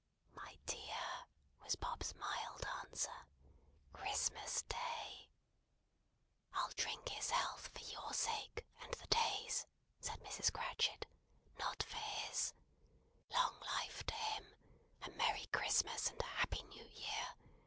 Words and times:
"My 0.33 0.55
dear," 0.65 1.27
was 1.63 1.75
Bob's 1.75 2.15
mild 2.15 2.65
answer, 2.81 3.13
"Christmas 3.93 4.63
Day." 4.63 5.29
"I'll 6.55 6.71
drink 6.75 7.09
his 7.09 7.29
health 7.29 7.67
for 7.67 7.83
your 7.85 8.11
sake 8.11 8.65
and 8.81 8.91
the 8.95 9.05
Day's," 9.09 9.67
said 9.99 10.19
Mrs. 10.21 10.51
Cratchit, 10.51 11.05
"not 11.59 11.83
for 11.83 11.97
his. 11.97 12.51
Long 13.29 13.59
life 13.59 14.03
to 14.07 14.15
him! 14.15 14.55
A 15.03 15.11
merry 15.11 15.45
Christmas 15.53 16.07
and 16.09 16.19
a 16.19 16.23
happy 16.25 16.63
new 16.63 16.87
year! 16.87 17.35